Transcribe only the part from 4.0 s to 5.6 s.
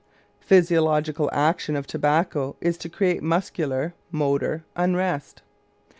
(motor) unrest.